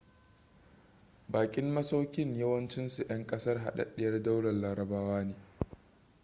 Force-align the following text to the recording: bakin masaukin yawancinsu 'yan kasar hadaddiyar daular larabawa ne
bakin 1.29 1.69
masaukin 1.73 2.33
yawancinsu 2.35 3.01
'yan 3.07 3.21
kasar 3.27 3.57
hadaddiyar 3.65 4.13
daular 4.23 4.53
larabawa 4.53 5.21
ne 5.25 5.35